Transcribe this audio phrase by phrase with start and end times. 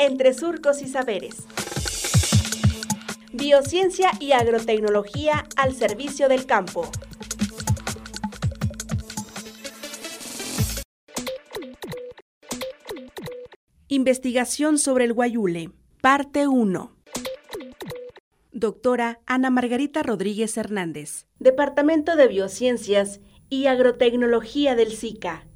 [0.00, 1.46] entre surcos y saberes.
[3.32, 6.90] Biociencia y agrotecnología al servicio del campo.
[13.88, 15.70] Investigación sobre el guayule,
[16.00, 16.96] parte 1.
[18.52, 23.20] Doctora Ana Margarita Rodríguez Hernández, Departamento de Biociencias
[23.50, 25.49] y Agrotecnología del SICA.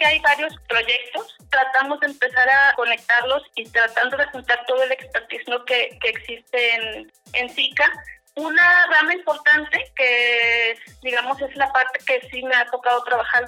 [0.00, 1.36] Que hay varios proyectos.
[1.50, 6.74] Tratamos de empezar a conectarlos y tratando de juntar todo el expertismo que, que existe
[6.74, 7.92] en, en SICA.
[8.36, 13.46] Una rama importante que, digamos, es la parte que sí me ha tocado trabajar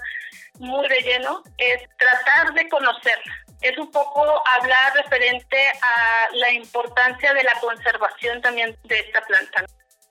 [0.59, 7.33] muy de lleno es tratar de conocerla es un poco hablar referente a la importancia
[7.33, 9.65] de la conservación también de esta planta.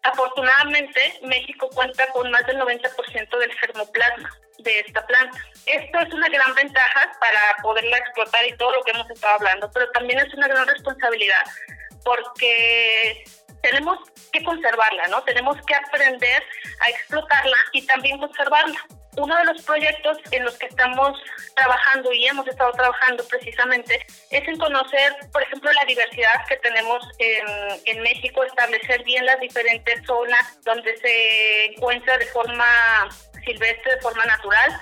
[0.04, 5.38] Afortunadamente, México cuenta con más del 90% del germoplasma de esta planta.
[5.66, 9.70] Esto es una gran ventaja para poderla explotar y todo lo que hemos estado hablando,
[9.72, 11.44] pero también es una gran responsabilidad
[12.04, 13.24] porque
[13.62, 14.00] tenemos
[14.32, 15.22] que conservarla, ¿no?
[15.24, 16.44] Tenemos que aprender
[16.80, 18.80] a explotarla y también conservarla.
[19.18, 21.22] Uno de los proyectos en los que estamos
[21.56, 27.06] trabajando y hemos estado trabajando precisamente es en conocer, por ejemplo, la diversidad que tenemos
[27.20, 27.46] en,
[27.86, 33.10] en México, establecer bien las diferentes zonas donde se encuentra de forma
[33.46, 34.80] silvestre, de forma natural,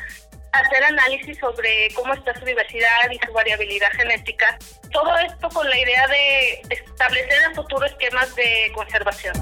[0.52, 4.58] hacer análisis sobre cómo está su diversidad y su variabilidad genética.
[4.92, 9.36] Todo esto con la idea de establecer en futuro esquemas de conservación.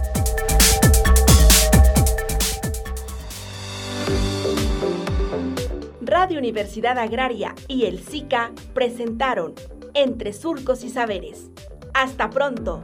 [6.01, 9.55] Radio Universidad Agraria y el SICA presentaron
[9.93, 11.49] Entre Surcos y Saberes.
[11.93, 12.83] Hasta pronto.